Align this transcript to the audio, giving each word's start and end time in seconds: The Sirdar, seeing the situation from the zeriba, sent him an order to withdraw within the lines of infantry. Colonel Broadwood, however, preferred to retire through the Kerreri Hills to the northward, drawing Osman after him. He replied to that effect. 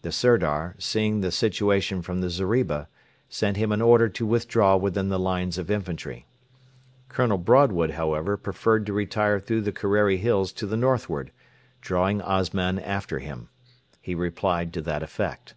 The 0.00 0.12
Sirdar, 0.12 0.76
seeing 0.78 1.20
the 1.20 1.30
situation 1.30 2.00
from 2.00 2.22
the 2.22 2.30
zeriba, 2.30 2.88
sent 3.28 3.58
him 3.58 3.70
an 3.70 3.82
order 3.82 4.08
to 4.08 4.24
withdraw 4.24 4.76
within 4.78 5.10
the 5.10 5.18
lines 5.18 5.58
of 5.58 5.70
infantry. 5.70 6.24
Colonel 7.10 7.36
Broadwood, 7.36 7.90
however, 7.90 8.38
preferred 8.38 8.86
to 8.86 8.94
retire 8.94 9.38
through 9.38 9.60
the 9.60 9.72
Kerreri 9.72 10.16
Hills 10.16 10.52
to 10.54 10.64
the 10.66 10.78
northward, 10.78 11.32
drawing 11.82 12.22
Osman 12.22 12.78
after 12.78 13.18
him. 13.18 13.50
He 14.00 14.14
replied 14.14 14.72
to 14.72 14.80
that 14.80 15.02
effect. 15.02 15.52